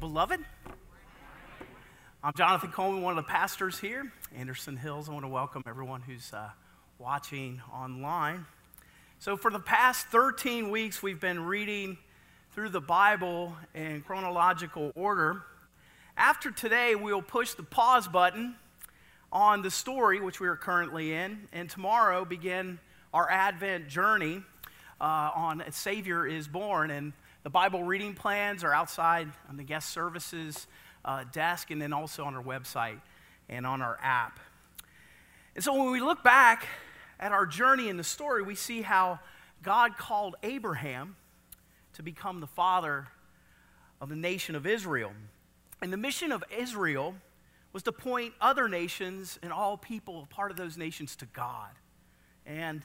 [0.00, 0.40] beloved.
[2.22, 5.08] I'm Jonathan Coleman, one of the pastors here, Anderson Hills.
[5.08, 6.50] I want to welcome everyone who's uh,
[6.98, 8.44] watching online.
[9.18, 11.96] So, for the past 13 weeks, we've been reading
[12.52, 15.42] through the Bible in chronological order.
[16.18, 18.56] After today, we'll push the pause button
[19.32, 22.78] on the story which we are currently in, and tomorrow begin
[23.14, 24.42] our Advent journey
[25.00, 26.90] uh, on Savior is born.
[26.90, 27.14] And
[27.46, 30.66] the Bible reading plans are outside on the guest services
[31.04, 33.00] uh, desk and then also on our website
[33.48, 34.40] and on our app.
[35.54, 36.66] And so when we look back
[37.20, 39.20] at our journey in the story, we see how
[39.62, 41.14] God called Abraham
[41.92, 43.06] to become the father
[44.00, 45.12] of the nation of Israel.
[45.80, 47.14] And the mission of Israel
[47.72, 51.70] was to point other nations and all people, part of those nations, to God.
[52.44, 52.82] And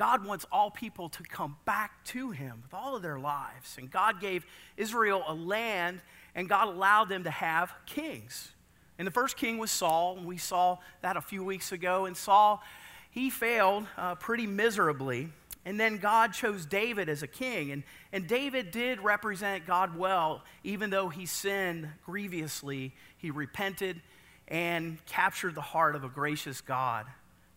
[0.00, 3.76] God wants all people to come back to Him with all of their lives.
[3.78, 4.46] And God gave
[4.78, 6.00] Israel a land,
[6.34, 8.52] and God allowed them to have kings.
[8.98, 12.06] And the first king was Saul, and we saw that a few weeks ago.
[12.06, 12.62] And Saul,
[13.10, 15.28] he failed uh, pretty miserably.
[15.66, 17.70] And then God chose David as a king.
[17.70, 22.94] And, and David did represent God well, even though he sinned grievously.
[23.18, 24.00] He repented
[24.48, 27.04] and captured the heart of a gracious God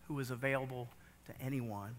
[0.08, 0.90] who was available
[1.26, 1.94] to anyone.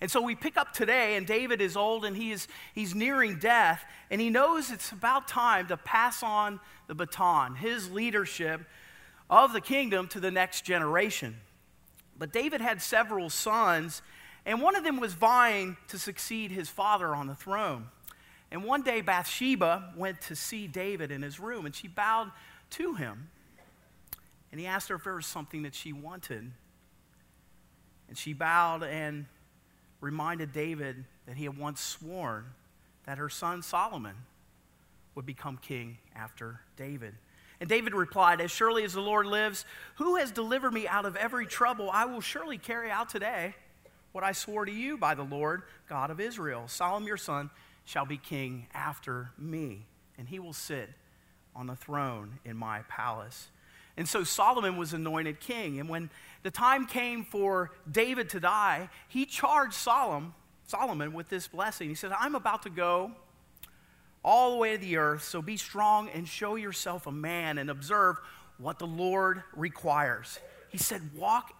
[0.00, 3.38] And so we pick up today, and David is old and he is, he's nearing
[3.38, 8.60] death, and he knows it's about time to pass on the baton, his leadership
[9.28, 11.36] of the kingdom to the next generation.
[12.16, 14.02] But David had several sons,
[14.46, 17.88] and one of them was vying to succeed his father on the throne.
[18.50, 22.30] And one day Bathsheba went to see David in his room, and she bowed
[22.70, 23.30] to him.
[24.50, 26.50] And he asked her if there was something that she wanted.
[28.08, 29.26] And she bowed and
[30.00, 32.44] reminded David that he had once sworn
[33.06, 34.14] that her son Solomon
[35.14, 37.14] would become king after David.
[37.60, 39.64] And David replied, As surely as the Lord lives,
[39.96, 43.54] who has delivered me out of every trouble, I will surely carry out today
[44.12, 46.68] what I swore to you by the Lord, God of Israel.
[46.68, 47.50] Solomon your son
[47.84, 49.86] shall be king after me,
[50.16, 50.90] and he will sit
[51.56, 53.48] on the throne in my palace.
[53.96, 55.80] And so Solomon was anointed king.
[55.80, 56.10] And when
[56.42, 60.32] the time came for David to die, he charged Solomon,
[60.66, 61.88] Solomon with this blessing.
[61.88, 63.12] He said, I'm about to go
[64.24, 67.70] all the way to the earth, so be strong and show yourself a man and
[67.70, 68.16] observe
[68.58, 70.38] what the Lord requires.
[70.68, 71.52] He said, Walk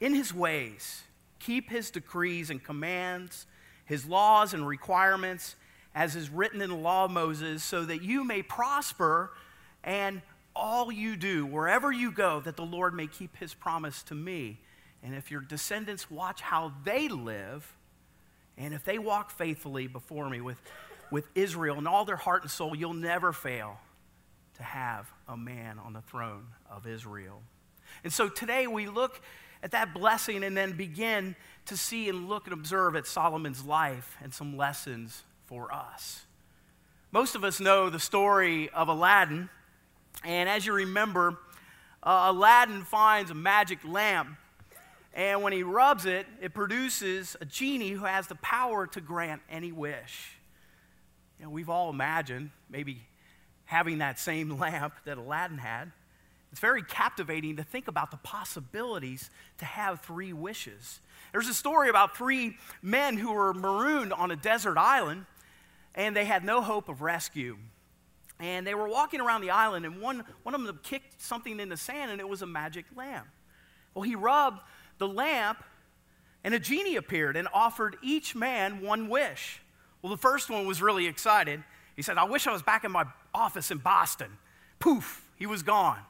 [0.00, 1.02] in his ways,
[1.38, 3.46] keep his decrees and commands,
[3.86, 5.56] his laws and requirements,
[5.94, 9.32] as is written in the law of Moses, so that you may prosper
[9.82, 10.20] and
[10.56, 14.58] all you do, wherever you go, that the Lord may keep his promise to me.
[15.02, 17.76] And if your descendants watch how they live,
[18.56, 20.60] and if they walk faithfully before me with,
[21.10, 23.78] with Israel and all their heart and soul, you'll never fail
[24.56, 27.42] to have a man on the throne of Israel.
[28.02, 29.20] And so today we look
[29.62, 31.36] at that blessing and then begin
[31.66, 36.24] to see and look and observe at Solomon's life and some lessons for us.
[37.12, 39.48] Most of us know the story of Aladdin
[40.24, 41.36] and as you remember,
[42.02, 44.28] uh, Aladdin finds a magic lamp.
[45.12, 49.40] And when he rubs it, it produces a genie who has the power to grant
[49.50, 50.36] any wish.
[51.38, 53.00] You know, we've all imagined maybe
[53.64, 55.92] having that same lamp that Aladdin had.
[56.52, 61.00] It's very captivating to think about the possibilities to have three wishes.
[61.32, 65.26] There's a story about three men who were marooned on a desert island
[65.94, 67.56] and they had no hope of rescue.
[68.38, 71.68] And they were walking around the island, and one, one of them kicked something in
[71.68, 73.26] the sand, and it was a magic lamp.
[73.94, 74.60] Well, he rubbed
[74.98, 75.64] the lamp,
[76.44, 79.62] and a genie appeared and offered each man one wish.
[80.02, 81.64] Well, the first one was really excited.
[81.96, 84.36] He said, I wish I was back in my office in Boston.
[84.78, 86.00] Poof, he was gone.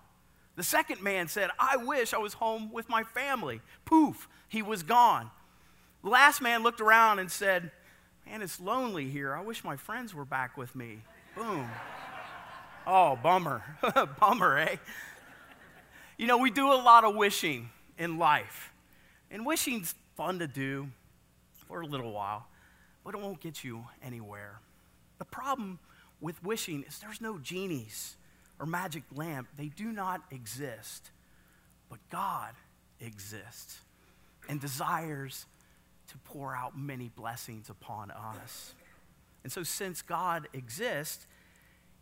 [0.57, 3.61] The second man said, I wish I was home with my family.
[3.85, 5.31] Poof, he was gone.
[6.03, 7.71] The last man looked around and said,
[8.27, 9.35] Man, it's lonely here.
[9.35, 10.99] I wish my friends were back with me.
[11.37, 11.69] Boom.
[12.87, 13.63] Oh, bummer.
[14.21, 14.77] bummer, eh?
[16.17, 18.73] You know, we do a lot of wishing in life.
[19.31, 20.89] And wishing's fun to do
[21.69, 22.47] for a little while,
[23.05, 24.61] but it won't get you anywhere.
[25.19, 25.81] The problem
[26.21, 28.17] with wishing is there's no genies
[28.61, 29.49] or magic lamp.
[29.57, 31.11] They do not exist.
[31.91, 32.55] But God
[33.01, 33.81] exists
[34.49, 35.47] and desires
[36.09, 38.75] to pour out many blessings upon us.
[39.43, 41.27] And so, since God exists,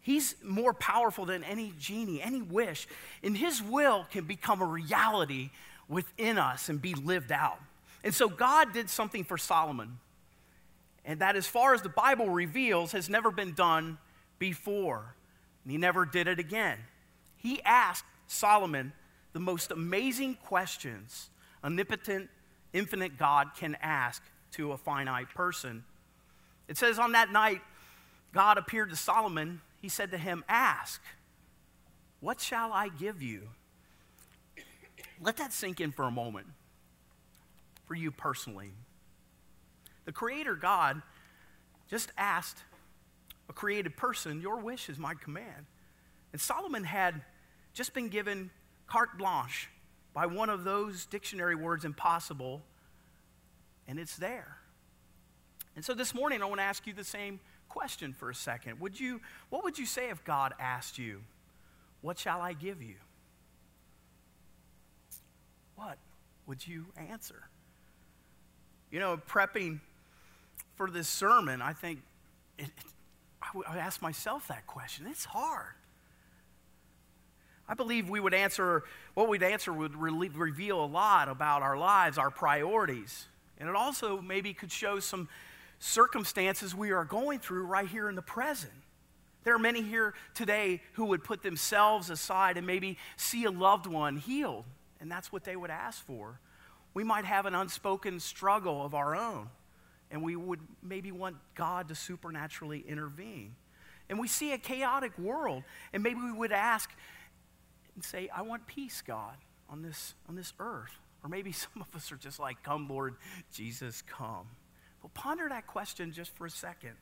[0.04, 2.86] He's more powerful than any genie, any wish.
[3.22, 5.48] And his will can become a reality
[5.88, 7.58] within us and be lived out.
[8.04, 9.98] And so God did something for Solomon.
[11.06, 13.96] And that, as far as the Bible reveals, has never been done
[14.38, 15.14] before.
[15.64, 16.76] And he never did it again.
[17.38, 18.92] He asked Solomon
[19.32, 21.30] the most amazing questions
[21.64, 22.28] omnipotent,
[22.74, 24.22] infinite God can ask
[24.52, 25.82] to a finite person.
[26.68, 27.62] It says, On that night,
[28.34, 29.62] God appeared to Solomon.
[29.84, 31.02] He said to him, Ask,
[32.20, 33.50] what shall I give you?
[35.20, 36.46] Let that sink in for a moment
[37.84, 38.70] for you personally.
[40.06, 41.02] The Creator God
[41.90, 42.62] just asked
[43.50, 45.66] a created person, Your wish is my command.
[46.32, 47.20] And Solomon had
[47.74, 48.48] just been given
[48.86, 49.68] carte blanche
[50.14, 52.62] by one of those dictionary words, impossible,
[53.86, 54.56] and it's there.
[55.76, 57.38] And so this morning, I want to ask you the same
[57.74, 58.78] question for a second.
[58.78, 61.22] Would you, what would you say if God asked you,
[62.02, 62.94] What shall I give you?
[65.74, 65.98] What
[66.46, 67.48] would you answer?
[68.92, 69.80] You know, prepping
[70.76, 71.98] for this sermon, I think
[72.58, 72.70] it, it,
[73.42, 75.06] I, w- I asked myself that question.
[75.08, 75.74] It's hard.
[77.68, 78.84] I believe we would answer,
[79.14, 83.26] what we'd answer would re- reveal a lot about our lives, our priorities.
[83.58, 85.28] And it also maybe could show some
[85.84, 88.72] circumstances we are going through right here in the present.
[89.44, 93.86] There are many here today who would put themselves aside and maybe see a loved
[93.86, 94.64] one healed,
[94.98, 96.40] and that's what they would ask for.
[96.94, 99.50] We might have an unspoken struggle of our own,
[100.10, 103.54] and we would maybe want God to supernaturally intervene.
[104.08, 106.90] And we see a chaotic world, and maybe we would ask
[107.94, 109.36] and say, I want peace, God,
[109.68, 110.98] on this, on this earth.
[111.22, 113.16] Or maybe some of us are just like, Come, Lord
[113.52, 114.46] Jesus, come.
[115.04, 116.94] Well, ponder that question just for a second.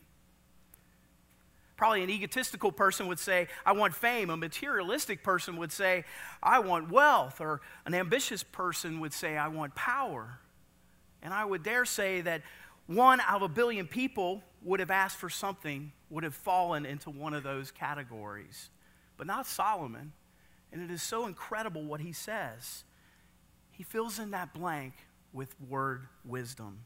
[1.76, 4.28] Probably an egotistical person would say, I want fame.
[4.28, 6.02] A materialistic person would say,
[6.42, 7.40] I want wealth.
[7.40, 10.40] Or an ambitious person would say, I want power.
[11.22, 12.42] And I would dare say that
[12.88, 17.08] one out of a billion people would have asked for something, would have fallen into
[17.08, 18.68] one of those categories.
[19.16, 20.12] But not Solomon.
[20.72, 22.82] And it is so incredible what he says.
[23.70, 24.94] He fills in that blank
[25.32, 26.80] with word wisdom.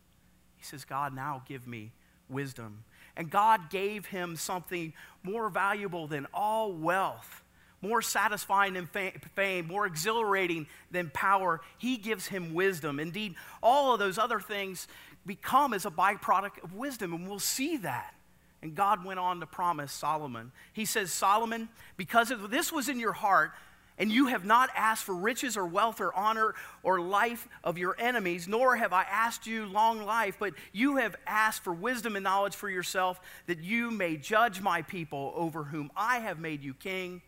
[0.67, 1.93] Says, God, now give me
[2.29, 2.85] wisdom.
[3.17, 4.93] And God gave him something
[5.23, 7.43] more valuable than all wealth,
[7.81, 8.87] more satisfying than
[9.35, 11.61] fame, more exhilarating than power.
[11.79, 13.01] He gives him wisdom.
[13.01, 14.87] Indeed, all of those other things
[15.25, 18.15] become as a byproduct of wisdom, and we'll see that.
[18.63, 20.53] And God went on to promise Solomon.
[20.73, 23.53] He says, Solomon, because this was in your heart,
[23.99, 27.97] and you have not asked for riches or wealth or honor or life of your
[27.99, 32.25] enemies, nor have I asked you long life, but you have asked for wisdom and
[32.25, 36.75] knowledge for yourself, that you may judge my people over whom I have made you
[36.75, 37.23] king.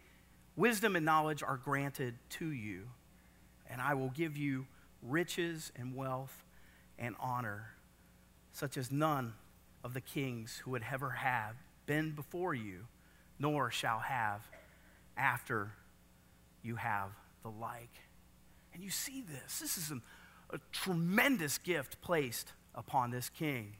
[0.56, 2.88] Wisdom and knowledge are granted to you,
[3.71, 4.67] and I will give you
[5.03, 6.44] riches and wealth
[6.99, 7.71] and honor,
[8.53, 9.35] such as none
[9.85, 11.55] of the kings who would ever have
[11.87, 12.87] been before you,
[13.38, 14.43] nor shall have
[15.17, 15.71] after
[16.63, 17.11] you have
[17.43, 17.95] the like.
[18.75, 19.61] And you see this.
[19.61, 20.03] This is an,
[20.51, 23.77] a tremendous gift placed upon this king.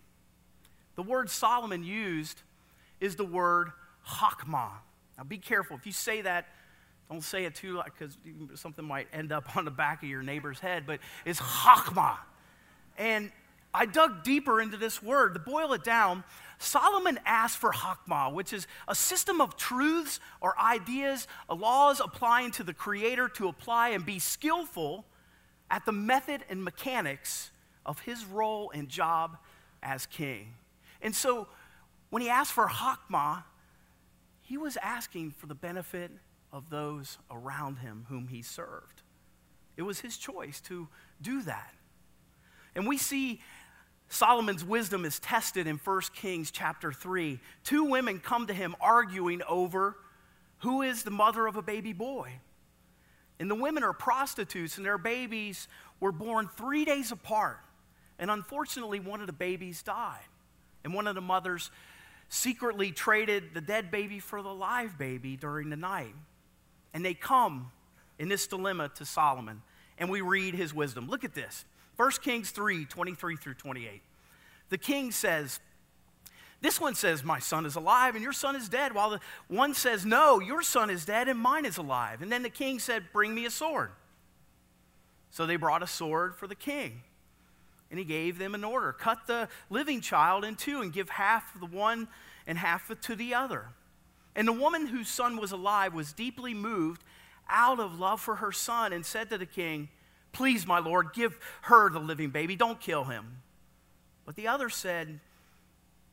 [0.97, 2.43] The word Solomon used
[3.01, 3.71] is the word
[4.07, 4.71] hakmah.
[5.17, 5.77] Now be careful.
[5.77, 6.47] If you say that,
[7.09, 8.19] don't say it too like because
[8.55, 12.19] something might end up on the back of your neighbor's head, but it's hakmah.
[12.97, 13.31] And
[13.73, 15.35] I dug deeper into this word.
[15.35, 16.25] To boil it down,
[16.59, 22.65] Solomon asked for Hakmah, which is a system of truths or ideas, laws applying to
[22.65, 25.07] the Creator to apply and be skillful
[25.71, 27.51] at the method and mechanics
[27.87, 29.39] of his role and job
[29.83, 30.55] as king.
[31.01, 31.47] And so
[32.11, 33.45] when he asked for Hakmah,
[34.43, 36.11] he was asking for the benefit
[36.53, 39.03] of those around him whom he served.
[39.77, 40.89] It was his choice to
[41.21, 41.75] do that.
[42.75, 43.41] And we see
[44.09, 47.39] Solomon's wisdom is tested in 1 Kings chapter 3.
[47.63, 49.97] Two women come to him arguing over
[50.59, 52.33] who is the mother of a baby boy.
[53.39, 55.69] And the women are prostitutes, and their babies
[56.01, 57.59] were born three days apart.
[58.19, 60.25] And unfortunately, one of the babies died.
[60.83, 61.71] And one of the mothers
[62.29, 66.15] secretly traded the dead baby for the live baby during the night.
[66.93, 67.71] And they come
[68.19, 69.63] in this dilemma to Solomon,
[69.99, 71.09] and we read his wisdom.
[71.09, 71.65] Look at this.
[71.99, 74.01] 1 Kings 3 23 through 28.
[74.71, 75.59] The king says,
[76.61, 79.75] This one says, My son is alive and your son is dead, while the one
[79.75, 82.23] says, No, your son is dead and mine is alive.
[82.23, 83.91] And then the king said, Bring me a sword.
[85.33, 87.03] So they brought a sword for the king.
[87.91, 91.59] And he gave them an order cut the living child in two and give half
[91.59, 92.07] the one
[92.47, 93.67] and half to the other.
[94.37, 97.03] And the woman whose son was alive was deeply moved
[97.49, 99.89] out of love for her son and said to the king,
[100.39, 102.55] Please, my Lord, give her the living baby.
[102.55, 103.43] Don't kill him.
[104.25, 105.19] But the other said,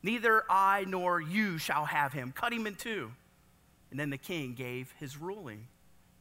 [0.01, 2.33] Neither I nor you shall have him.
[2.35, 3.11] Cut him in two.
[3.91, 5.67] And then the king gave his ruling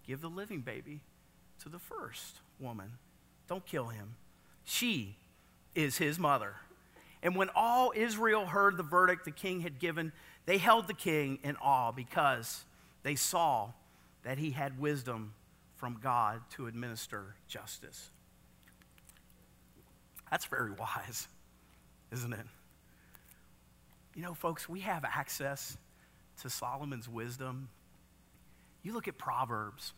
[0.06, 1.00] give the living baby
[1.62, 2.92] to the first woman.
[3.48, 4.16] Don't kill him.
[4.64, 5.16] She
[5.74, 6.56] is his mother.
[7.22, 10.12] And when all Israel heard the verdict the king had given,
[10.44, 12.64] they held the king in awe because
[13.02, 13.70] they saw
[14.24, 15.32] that he had wisdom
[15.84, 18.08] from God to administer justice.
[20.30, 21.28] That's very wise,
[22.10, 22.46] isn't it?
[24.14, 25.76] You know, folks, we have access
[26.40, 27.68] to Solomon's wisdom.
[28.82, 29.92] You look at Proverbs,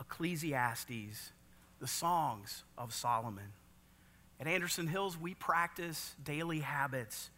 [0.00, 1.30] Ecclesiastes,
[1.78, 3.52] the songs of Solomon.
[4.40, 7.30] At Anderson Hills, we practice daily habits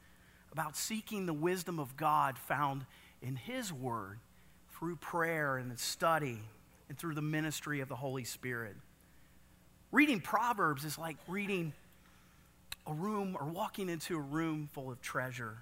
[0.50, 2.86] about seeking the wisdom of God found
[3.20, 4.20] in His Word
[4.70, 6.38] through prayer and study
[6.88, 8.76] and through the ministry of the Holy Spirit.
[9.92, 11.72] Reading Proverbs is like reading
[12.86, 15.58] a room or walking into a room full of treasure.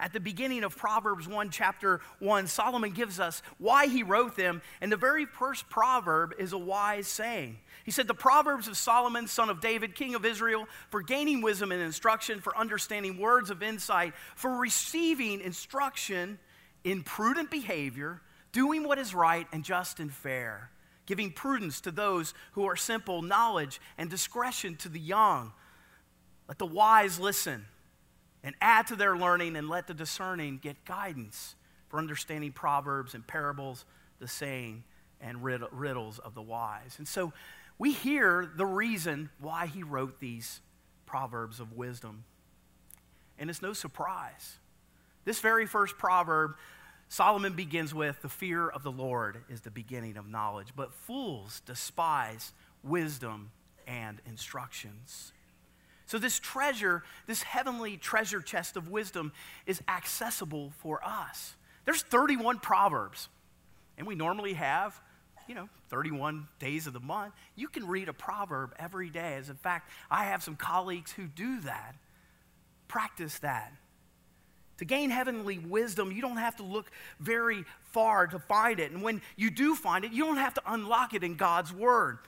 [0.00, 4.62] At the beginning of Proverbs 1, chapter 1, Solomon gives us why he wrote them,
[4.80, 7.58] and the very first proverb is a wise saying.
[7.84, 11.72] He said, The Proverbs of Solomon, son of David, king of Israel, for gaining wisdom
[11.72, 16.38] and instruction, for understanding words of insight, for receiving instruction
[16.84, 20.70] in prudent behavior, doing what is right and just and fair,
[21.06, 25.52] giving prudence to those who are simple, knowledge and discretion to the young.
[26.46, 27.66] Let the wise listen
[28.42, 31.56] and add to their learning, and let the discerning get guidance
[31.88, 33.84] for understanding proverbs and parables,
[34.20, 34.84] the saying,
[35.20, 36.94] and riddles of the wise.
[36.98, 37.32] And so
[37.78, 40.60] we hear the reason why he wrote these
[41.04, 42.24] proverbs of wisdom.
[43.38, 44.58] And it's no surprise.
[45.24, 46.54] This very first proverb,
[47.08, 51.62] Solomon begins with the fear of the Lord is the beginning of knowledge, but fools
[51.64, 53.50] despise wisdom
[53.86, 55.32] and instructions.
[56.06, 59.32] So, this treasure, this heavenly treasure chest of wisdom,
[59.66, 61.54] is accessible for us.
[61.84, 63.28] There's 31 Proverbs,
[63.96, 65.00] and we normally have,
[65.46, 67.34] you know, 31 days of the month.
[67.56, 69.34] You can read a proverb every day.
[69.34, 71.94] As in fact, I have some colleagues who do that.
[72.86, 73.72] Practice that.
[74.78, 78.92] To gain heavenly wisdom, you don't have to look very far to find it.
[78.92, 82.18] And when you do find it, you don't have to unlock it in God's Word.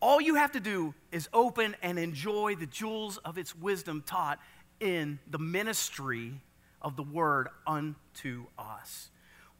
[0.00, 4.40] All you have to do is open and enjoy the jewels of its wisdom taught
[4.80, 6.40] in the ministry
[6.80, 9.10] of the word unto us.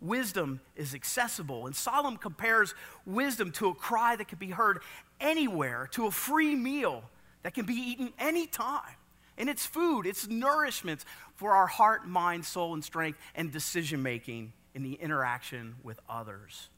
[0.01, 2.75] Wisdom is accessible, and Solomon compares
[3.07, 4.81] wisdom to a cry that can be heard
[5.21, 7.05] anywhere, to a free meal
[7.45, 8.97] that can be eaten anytime.
[9.39, 11.05] And it's food, it's nourishment
[11.37, 16.69] for our heart, mind, soul, and strength, and decision making in the interaction with others.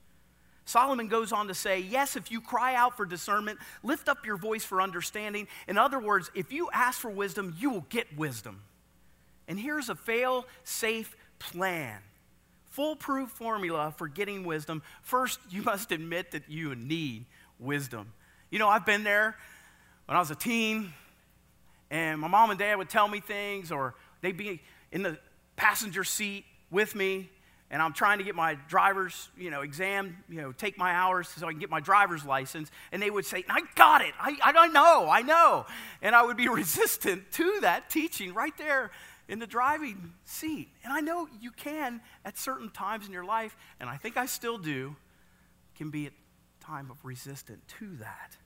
[0.64, 4.36] Solomon goes on to say, Yes, if you cry out for discernment, lift up your
[4.36, 5.46] voice for understanding.
[5.68, 8.62] In other words, if you ask for wisdom, you will get wisdom.
[9.46, 11.98] And here's a fail safe plan
[12.70, 14.82] foolproof formula for getting wisdom.
[15.02, 17.26] First, you must admit that you need
[17.58, 18.12] wisdom.
[18.50, 19.36] You know, I've been there
[20.06, 20.92] when I was a teen,
[21.90, 24.60] and my mom and dad would tell me things, or they'd be
[24.92, 25.18] in the
[25.56, 27.30] passenger seat with me,
[27.70, 31.28] and I'm trying to get my driver's, you know, exam, you know, take my hours
[31.28, 32.70] so I can get my driver's license.
[32.92, 34.12] And they would say, I got it.
[34.20, 35.08] I, I know.
[35.10, 35.66] I know.
[36.00, 38.90] And I would be resistant to that teaching right there
[39.28, 40.68] in the driving seat.
[40.84, 44.26] And I know you can at certain times in your life, and I think I
[44.26, 44.94] still do,
[45.74, 46.10] can be a
[46.60, 48.36] time of resistance to that.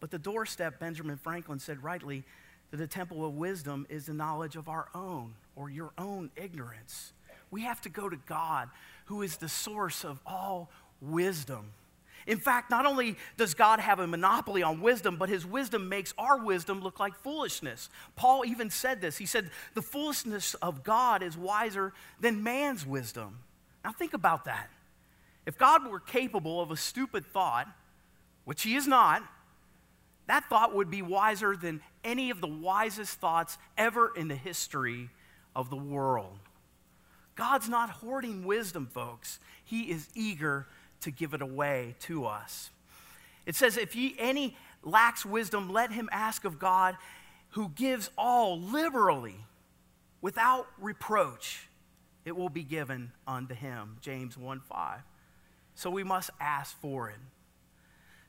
[0.00, 2.24] But the doorstep, Benjamin Franklin said rightly,
[2.70, 7.12] that the temple of wisdom is the knowledge of our own or your own ignorance.
[7.50, 8.68] We have to go to God,
[9.06, 11.72] who is the source of all wisdom.
[12.26, 16.12] In fact, not only does God have a monopoly on wisdom, but his wisdom makes
[16.18, 17.88] our wisdom look like foolishness.
[18.16, 19.16] Paul even said this.
[19.16, 23.38] He said, The foolishness of God is wiser than man's wisdom.
[23.82, 24.68] Now, think about that.
[25.46, 27.66] If God were capable of a stupid thought,
[28.44, 29.22] which he is not,
[30.28, 35.08] that thought would be wiser than any of the wisest thoughts ever in the history
[35.56, 36.38] of the world.
[37.34, 39.40] God's not hoarding wisdom, folks.
[39.64, 40.66] He is eager
[41.00, 42.70] to give it away to us.
[43.46, 46.96] It says, If ye any lacks wisdom, let him ask of God,
[47.50, 49.36] who gives all liberally
[50.20, 51.68] without reproach.
[52.26, 53.96] It will be given unto him.
[54.02, 55.00] James 1 5.
[55.74, 57.16] So we must ask for it.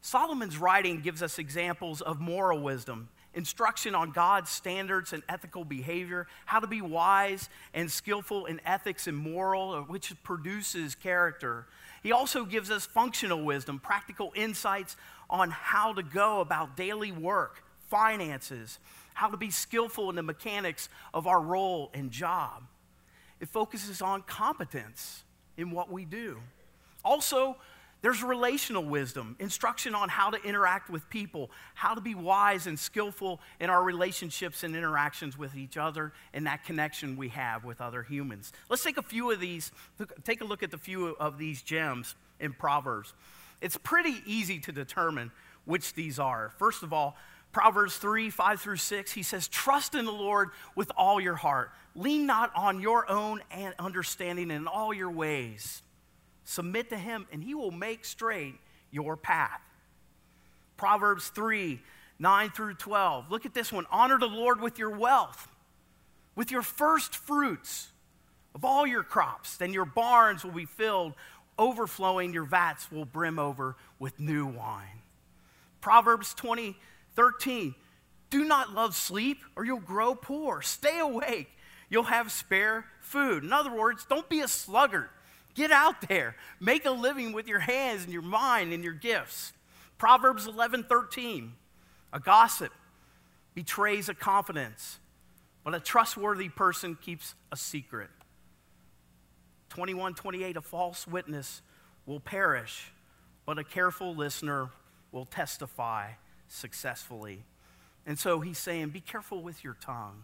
[0.02, 6.28] Solomon's writing gives us examples of moral wisdom instruction on God's standards and ethical behavior,
[6.46, 11.68] how to be wise and skillful in ethics and moral, which produces character.
[12.02, 14.98] He also gives us functional wisdom, practical insights
[15.30, 18.80] on how to go about daily work, finances,
[19.14, 22.64] how to be skillful in the mechanics of our role and job.
[23.40, 25.24] It focuses on competence,
[25.60, 26.40] in what we do.
[27.04, 27.58] Also,
[28.02, 32.80] there's relational wisdom, instruction on how to interact with people, how to be wise and
[32.80, 37.82] skillful in our relationships and interactions with each other, and that connection we have with
[37.82, 38.54] other humans.
[38.70, 39.72] Let's take a few of these,
[40.24, 43.14] take a look at the few of these gems in Proverbs.
[43.60, 45.32] It's pretty easy to determine
[45.66, 46.54] which these are.
[46.58, 47.18] First of all,
[47.52, 51.72] Proverbs 3 5 through 6, he says, Trust in the Lord with all your heart.
[51.96, 53.42] Lean not on your own
[53.78, 55.82] understanding in all your ways.
[56.50, 58.56] Submit to him, and he will make straight
[58.90, 59.62] your path.
[60.78, 61.80] Proverbs 3
[62.18, 63.30] 9 through 12.
[63.30, 63.86] Look at this one.
[63.92, 65.48] Honor the Lord with your wealth,
[66.36, 67.90] with your first fruits
[68.56, 69.58] of all your crops.
[69.58, 71.14] Then your barns will be filled,
[71.60, 75.04] overflowing, your vats will brim over with new wine.
[75.82, 76.76] Proverbs 20
[77.16, 77.76] 13.
[78.32, 80.64] Do not love sleep, or you'll grow poor.
[80.64, 81.52] Stay awake,
[81.92, 83.44] you'll have spare food.
[83.44, 85.10] In other words, don't be a sluggard.
[85.56, 86.36] Get out there.
[86.60, 89.54] Make a living with your hands and your mind and your gifts.
[89.98, 91.54] Proverbs 11 13.
[92.14, 92.72] A gossip
[93.54, 95.00] betrays a confidence,
[95.64, 98.10] but a trustworthy person keeps a secret.
[99.70, 100.58] 21 28.
[100.58, 101.62] A false witness
[102.06, 102.92] will perish,
[103.46, 104.70] but a careful listener
[105.12, 106.12] will testify
[106.48, 107.44] successfully.
[108.06, 110.24] And so he's saying, be careful with your tongue.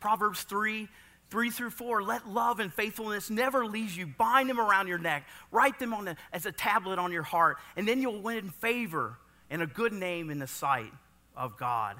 [0.00, 0.88] Proverbs 3
[1.30, 4.06] 3 through 4, let love and faithfulness never leave you.
[4.06, 5.24] Bind them around your neck.
[5.50, 7.58] Write them on a, as a tablet on your heart.
[7.76, 9.18] And then you'll win favor
[9.50, 10.92] and a good name in the sight
[11.36, 11.96] of God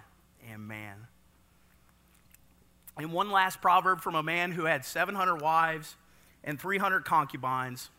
[0.51, 1.07] and man.
[2.97, 5.97] And one last proverb from a man who had 700 wives
[6.43, 7.91] and 300 concubines.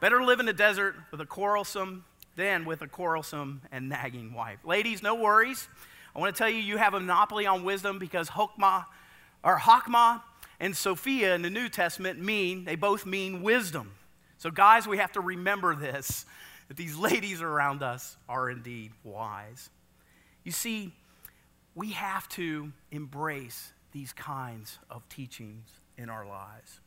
[0.00, 2.04] Better live in the desert with a quarrelsome
[2.36, 4.60] than with a quarrelsome and nagging wife.
[4.64, 5.68] Ladies, no worries.
[6.14, 8.86] I want to tell you, you have a monopoly on wisdom because Hokmah,
[9.42, 10.22] or Hakmah
[10.60, 13.92] and Sophia in the New Testament mean, they both mean wisdom.
[14.38, 16.24] So, guys, we have to remember this
[16.68, 19.70] that these ladies around us are indeed wise.
[20.44, 20.92] You see,
[21.74, 26.80] we have to embrace these kinds of teachings in our lives.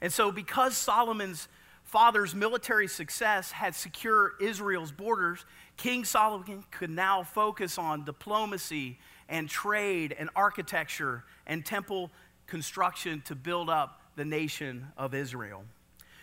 [0.00, 1.48] And so, because Solomon's
[1.84, 5.44] father's military success had secured Israel's borders,
[5.76, 12.10] King Solomon could now focus on diplomacy and trade and architecture and temple
[12.46, 15.64] construction to build up the nation of Israel.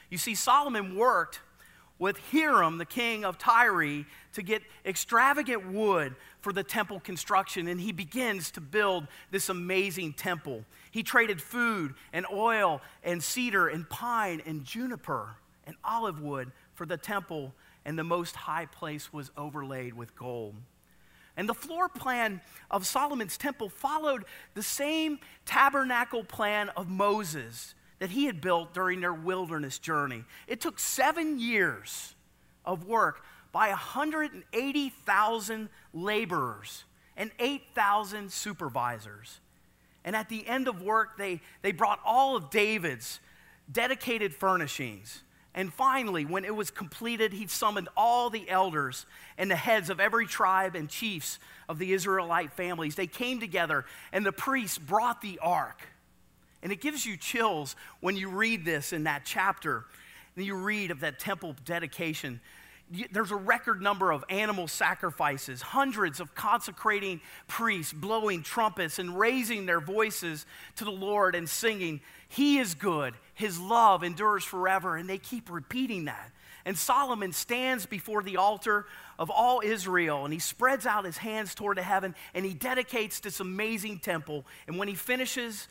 [0.10, 1.41] You see, Solomon worked
[1.99, 7.79] with Hiram, the king of Tyre, to get extravagant wood for the temple construction, and
[7.79, 10.63] he begins to build this amazing temple.
[10.91, 15.36] He traded food and oil and cedar and pine and juniper
[15.67, 17.53] and olive wood for the temple,
[17.84, 20.55] and the most high place was overlaid with gold.
[21.39, 24.25] And the floor plan of Solomon's temple followed
[24.56, 30.25] the same tabernacle plan of Moses that he had built during their wilderness journey.
[30.47, 32.13] It took seven years
[32.65, 33.23] of work
[33.54, 36.84] by 180,000 laborers
[37.15, 39.39] and 8,000 supervisors.
[40.04, 43.21] And at the end of work, they, they brought all of David's
[43.71, 45.23] dedicated furnishings
[45.55, 49.05] and finally, when it was completed, he summoned all the elders
[49.38, 52.95] and the heads of every tribe and chiefs of the Israelite families.
[52.95, 55.81] They came together, and the priests brought the ark.
[56.62, 59.85] And it gives you chills when you read this in that chapter.
[60.35, 62.41] And you read of that temple dedication
[63.12, 69.65] there's a record number of animal sacrifices, hundreds of consecrating priests blowing trumpets and raising
[69.65, 70.45] their voices
[70.77, 74.95] to the Lord and singing, He is good, His love endures forever.
[74.95, 76.31] And they keep repeating that.
[76.65, 78.85] And Solomon stands before the altar
[79.17, 83.19] of all Israel and he spreads out his hands toward the heaven and he dedicates
[83.19, 84.45] this amazing temple.
[84.67, 85.67] And when he finishes,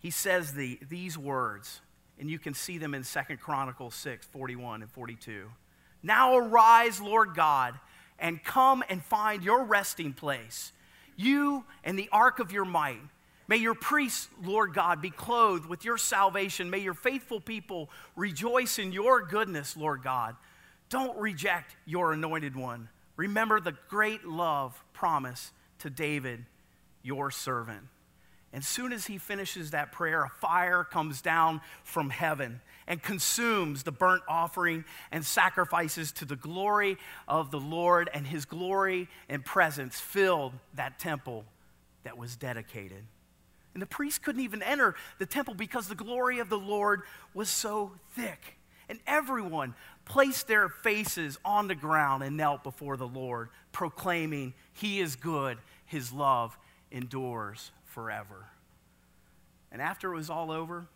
[0.00, 1.82] he says the, these words,
[2.18, 5.46] and you can see them in Second Chronicles 6 41 and 42.
[6.02, 7.78] Now arise, Lord God,
[8.18, 10.72] and come and find your resting place,
[11.16, 13.00] you and the ark of your might.
[13.50, 16.70] May your priests, Lord God, be clothed with your salvation.
[16.70, 20.36] May your faithful people rejoice in your goodness, Lord God.
[20.88, 22.88] Don't reject your anointed one.
[23.16, 26.44] Remember the great love promise to David,
[27.02, 27.88] your servant.
[28.52, 33.82] And soon as he finishes that prayer, a fire comes down from heaven and consumes
[33.82, 39.44] the burnt offering and sacrifices to the glory of the Lord, and his glory and
[39.44, 41.44] presence filled that temple
[42.04, 43.02] that was dedicated.
[43.72, 47.02] And the priests couldn't even enter the temple because the glory of the Lord
[47.34, 48.56] was so thick.
[48.88, 54.98] And everyone placed their faces on the ground and knelt before the Lord, proclaiming, He
[54.98, 56.58] is good, His love
[56.90, 58.46] endures forever.
[59.70, 60.86] And after it was all over,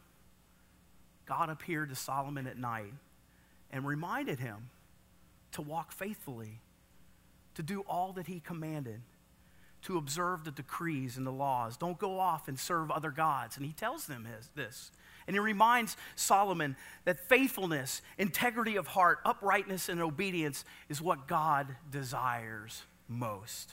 [1.27, 2.93] God appeared to Solomon at night
[3.71, 4.71] and reminded him
[5.53, 6.61] to walk faithfully,
[7.55, 9.01] to do all that he commanded,
[9.85, 11.77] to observe the decrees and the laws.
[11.77, 13.57] Don't go off and serve other gods.
[13.57, 14.91] And he tells them his, this.
[15.27, 21.77] And he reminds Solomon that faithfulness, integrity of heart, uprightness, and obedience is what God
[21.91, 23.73] desires most.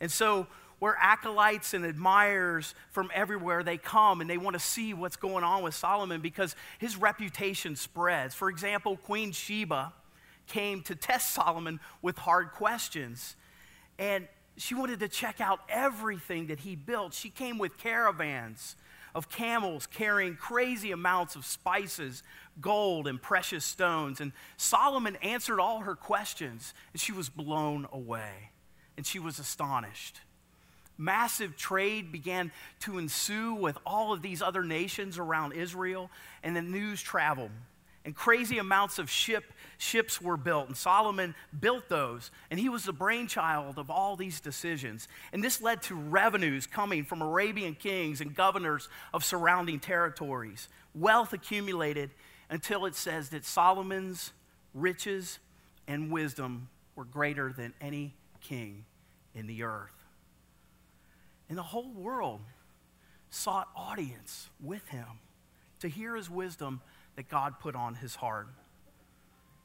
[0.00, 0.46] And so,
[0.78, 5.42] where acolytes and admirers from everywhere they come and they want to see what's going
[5.42, 8.32] on with Solomon because his reputation spreads.
[8.32, 9.92] For example, Queen Sheba
[10.46, 13.34] came to test Solomon with hard questions.
[13.98, 14.28] And
[14.58, 17.14] she wanted to check out everything that he built.
[17.14, 18.76] She came with caravans
[19.14, 22.22] of camels carrying crazy amounts of spices,
[22.60, 24.20] gold, and precious stones.
[24.20, 28.50] And Solomon answered all her questions, and she was blown away,
[28.96, 30.20] and she was astonished.
[30.96, 36.10] Massive trade began to ensue with all of these other nations around Israel,
[36.42, 37.52] and the news traveled.
[38.04, 42.84] And crazy amounts of ship, ships were built, and Solomon built those, and he was
[42.84, 45.08] the brainchild of all these decisions.
[45.32, 50.68] And this led to revenues coming from Arabian kings and governors of surrounding territories.
[50.94, 52.10] Wealth accumulated
[52.48, 54.32] until it says that Solomon's
[54.72, 55.38] riches
[55.86, 58.84] and wisdom were greater than any king
[59.34, 60.04] in the earth.
[61.48, 62.40] And the whole world
[63.30, 65.06] sought audience with him
[65.80, 66.80] to hear his wisdom
[67.18, 68.46] that God put on his heart.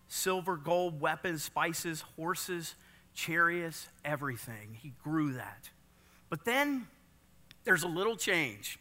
[0.08, 2.74] Silver, gold, weapons, spices, horses,
[3.13, 4.76] chariots, everything.
[4.82, 5.70] He grew that.
[6.32, 6.88] But then
[7.63, 8.80] there's a little change.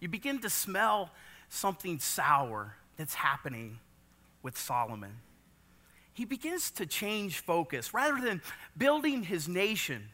[0.00, 1.10] You begin to smell
[1.50, 3.78] something sour that's happening
[4.42, 5.16] with Solomon.
[6.14, 7.92] He begins to change focus.
[7.92, 8.40] Rather than
[8.74, 10.08] building his nation,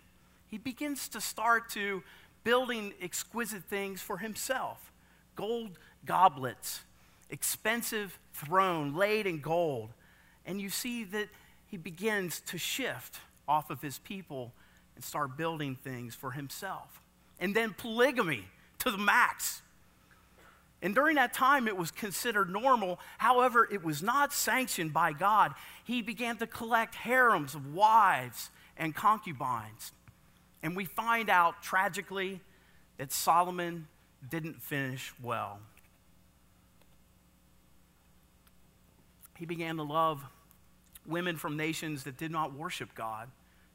[0.48, 2.02] he begins to start to
[2.42, 4.90] building exquisite things for himself
[5.36, 6.80] gold goblets
[7.30, 9.90] expensive throne laid in gold.
[10.46, 11.28] And you see that
[11.66, 14.52] he begins to shift off of his people
[14.94, 17.00] and start building things for himself.
[17.40, 18.44] And then polygamy
[18.80, 19.62] to the max.
[20.82, 23.00] And during that time, it was considered normal.
[23.18, 25.54] However, it was not sanctioned by God.
[25.82, 29.92] He began to collect harems of wives and concubines.
[30.62, 32.40] And we find out tragically
[32.98, 33.88] that Solomon
[34.30, 35.58] didn't finish well.
[39.36, 40.24] He began to love
[41.06, 43.28] women from nations that did not worship God,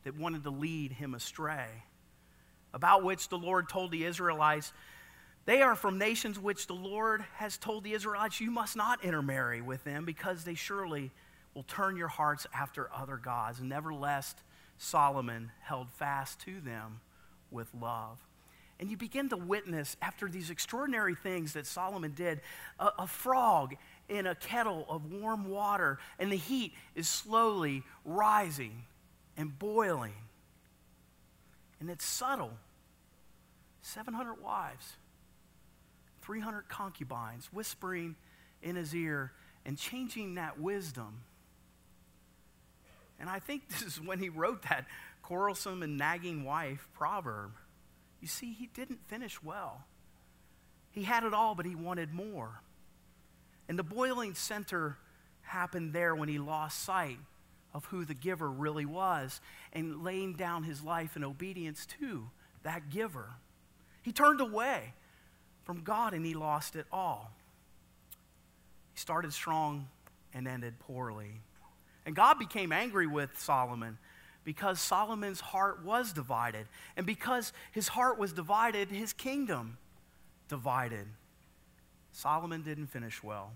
[0.03, 1.67] that wanted to lead him astray,
[2.73, 4.73] about which the Lord told the Israelites,
[5.45, 9.61] they are from nations which the Lord has told the Israelites, you must not intermarry
[9.61, 11.11] with them because they surely
[11.53, 13.59] will turn your hearts after other gods.
[13.59, 14.35] nevertheless,
[14.77, 17.01] Solomon held fast to them
[17.51, 18.19] with love.
[18.79, 22.39] And you begin to witness, after these extraordinary things that Solomon did,
[22.79, 23.75] a, a frog
[24.09, 28.83] in a kettle of warm water, and the heat is slowly rising
[29.37, 30.13] and boiling.
[31.79, 32.51] And it's subtle
[33.81, 34.97] 700 wives,
[36.21, 38.15] 300 concubines whispering
[38.61, 39.31] in his ear
[39.65, 41.21] and changing that wisdom.
[43.19, 44.85] And I think this is when he wrote that
[45.21, 47.51] quarrelsome and nagging wife proverb.
[48.21, 49.85] You see, he didn't finish well.
[50.91, 52.61] He had it all, but he wanted more.
[53.69, 54.97] And the boiling center
[55.43, 57.19] happened there when he lost sight
[57.73, 59.39] of who the giver really was
[59.71, 62.29] and laying down his life in obedience to
[62.63, 63.29] that giver.
[64.01, 64.93] He turned away
[65.63, 67.31] from God and he lost it all.
[68.93, 69.87] He started strong
[70.33, 71.41] and ended poorly.
[72.07, 73.99] And God became angry with Solomon
[74.43, 76.65] because Solomon's heart was divided.
[76.97, 79.77] And because his heart was divided, his kingdom
[80.47, 81.05] divided.
[82.11, 83.51] Solomon didn't finish well.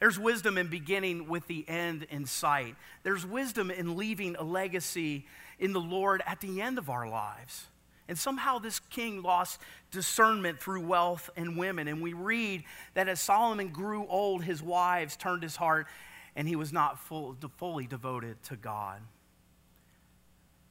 [0.00, 2.76] There's wisdom in beginning with the end in sight.
[3.02, 5.26] There's wisdom in leaving a legacy
[5.58, 7.66] in the Lord at the end of our lives.
[8.08, 11.88] And somehow this king lost discernment through wealth and women.
[11.88, 15.86] And we read that as Solomon grew old, his wives turned his heart
[16.36, 19.00] and he was not full, fully devoted to God.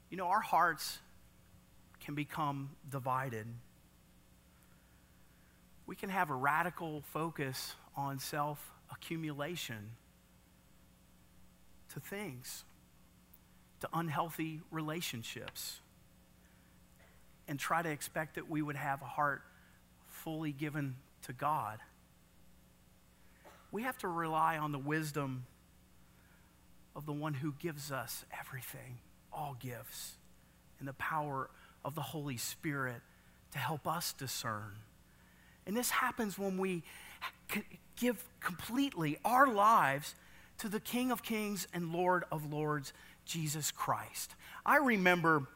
[0.09, 0.99] You know, our hearts
[1.99, 3.45] can become divided
[5.87, 9.91] we can have a radical focus on self accumulation
[11.93, 12.65] to things,
[13.79, 15.79] to unhealthy relationships,
[17.47, 19.41] and try to expect that we would have a heart
[20.07, 21.79] fully given to God.
[23.71, 25.45] We have to rely on the wisdom
[26.95, 28.97] of the one who gives us everything,
[29.31, 30.15] all gifts,
[30.79, 31.49] and the power
[31.85, 33.01] of the Holy Spirit
[33.51, 34.73] to help us discern
[35.67, 36.81] and this happens when we
[37.97, 40.15] give completely our lives
[40.59, 42.93] to the King of Kings and Lord of Lords,
[43.25, 44.33] Jesus Christ.
[44.65, 45.47] I remember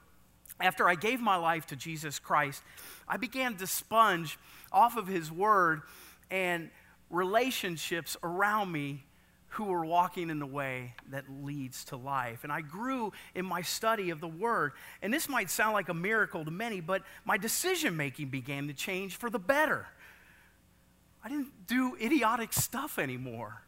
[0.60, 2.62] after I gave my life to Jesus Christ,
[3.08, 4.38] I began to sponge
[4.72, 5.82] off of His Word
[6.30, 6.70] and
[7.10, 9.04] relationships around me
[9.56, 12.44] who were walking in the way that leads to life.
[12.44, 14.72] And I grew in my study of the Word.
[15.02, 18.74] And this might sound like a miracle to many, but my decision making began to
[18.74, 19.88] change for the better.
[21.24, 23.64] I didn't do idiotic stuff anymore.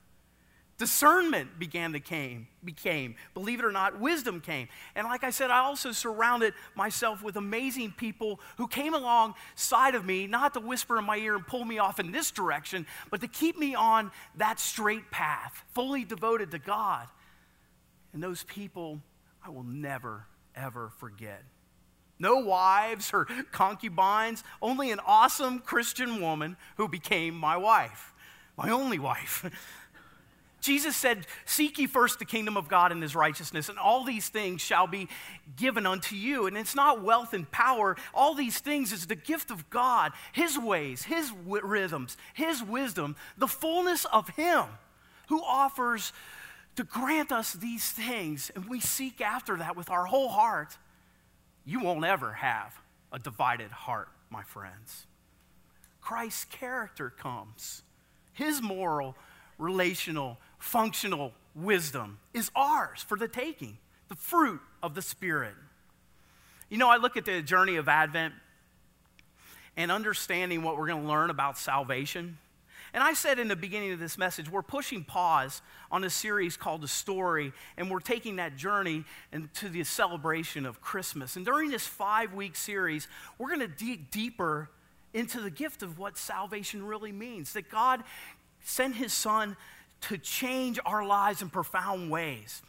[0.80, 4.68] Discernment began to came, became, believe it or not, wisdom came.
[4.96, 10.04] And like I said, I also surrounded myself with amazing people who came alongside of
[10.04, 13.22] me, not to whisper in my ear and pull me off in this direction, but
[13.22, 17.08] to keep me on that straight path, fully devoted to God.
[18.12, 19.00] And those people
[19.46, 21.44] I will never, ever forget.
[22.20, 28.14] No wives or concubines, only an awesome Christian woman who became my wife,
[28.58, 29.46] my only wife.
[30.64, 34.30] Jesus said, Seek ye first the kingdom of God and his righteousness, and all these
[34.30, 35.10] things shall be
[35.58, 36.48] given unto you.
[36.48, 37.98] And it's not wealth and power.
[38.14, 43.48] All these things is the gift of God, his ways, his rhythms, his wisdom, the
[43.48, 44.64] fullness of him
[45.28, 46.14] who offers
[46.78, 48.50] to grant us these things.
[48.56, 50.78] And we seek after that with our whole heart.
[51.66, 52.76] You won't ever have
[53.12, 55.08] a divided heart, my friends.
[56.02, 57.84] Christ's character comes,
[58.34, 59.16] his moral,
[59.58, 63.78] relational, functional wisdom is ours for the taking,
[64.10, 65.54] the fruit of the Spirit.
[66.70, 68.34] You know, I look at the journey of Advent
[69.78, 72.38] and understanding what we're going to learn about salvation.
[72.94, 76.56] And I said in the beginning of this message, we're pushing pause on a series
[76.56, 81.36] called The Story, and we're taking that journey into the celebration of Christmas.
[81.36, 83.08] And during this five week series,
[83.40, 84.70] we're going to dig deeper
[85.14, 88.04] into the gift of what salvation really means that God
[88.64, 89.58] sent his son
[90.02, 92.62] to change our lives in profound ways.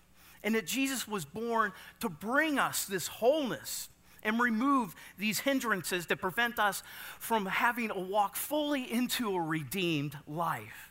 [0.43, 3.89] And that Jesus was born to bring us this wholeness
[4.25, 6.83] and remove these hindrances that prevent us
[7.19, 10.91] from having a walk fully into a redeemed life.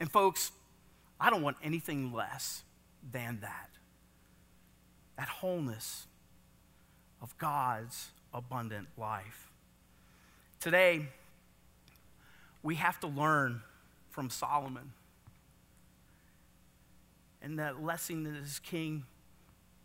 [0.00, 0.52] And, folks,
[1.20, 2.62] I don't want anything less
[3.12, 3.70] than that.
[5.16, 6.06] That wholeness
[7.20, 9.50] of God's abundant life.
[10.60, 11.06] Today,
[12.62, 13.62] we have to learn
[14.10, 14.92] from Solomon
[17.42, 19.04] and that lesson that his king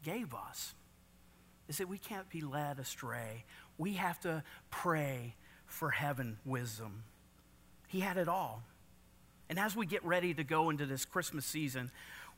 [0.04, 0.74] gave us
[1.74, 3.46] is that we can't be led astray.
[3.80, 5.34] We have to pray
[5.66, 7.02] for heaven wisdom.
[7.88, 8.62] He had it all.
[9.50, 11.90] And as we get ready to go into this Christmas season,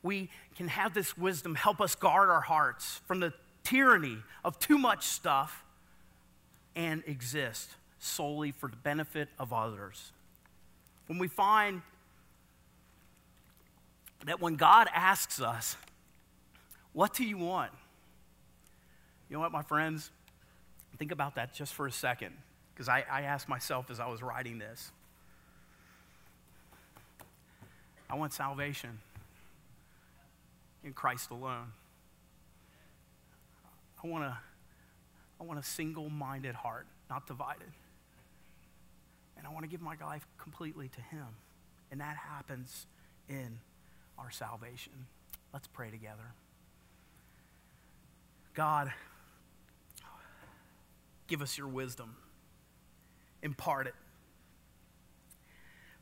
[0.02, 3.34] we can have this wisdom help us guard our hearts from the
[3.66, 5.66] tyranny of too much stuff
[6.74, 10.14] and exist solely for the benefit of others.
[11.08, 11.82] When we find
[14.26, 15.76] that when God asks us,
[16.94, 17.74] What do you want?
[19.30, 20.12] You know what, my friends?
[20.98, 22.34] Think about that just for a second,
[22.74, 24.92] because I, I asked myself as I was writing this.
[28.10, 29.00] I want salvation
[30.84, 31.74] in Christ alone.
[34.04, 34.38] I want a,
[35.42, 37.72] I want a single minded heart, not divided.
[39.38, 41.26] And I want to give my life completely to Him.
[41.92, 42.86] And that happens
[43.28, 43.60] in
[44.18, 44.94] our salvation.
[45.52, 46.34] Let's pray together.
[48.54, 48.94] God,
[51.28, 52.16] give us your wisdom,
[53.42, 53.96] impart it.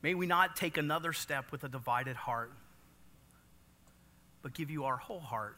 [0.02, 2.52] May we not take another step with a divided heart,
[4.42, 5.58] but give you our whole heart.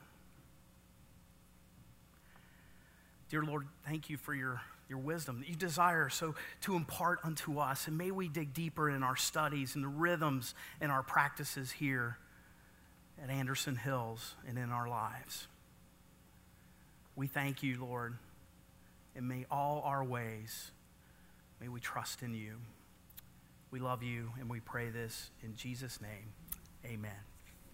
[3.30, 7.60] Dear Lord, thank you for your your wisdom that you desire so to impart unto
[7.60, 7.88] us.
[7.88, 12.18] And may we dig deeper in our studies and the rhythms and our practices here
[13.22, 15.48] at Anderson Hills and in our lives.
[17.16, 18.18] We thank you, Lord,
[19.16, 20.72] and may all our ways,
[21.62, 22.56] may we trust in you.
[23.72, 26.34] We love you and we pray this in Jesus' name.
[26.86, 27.35] Amen.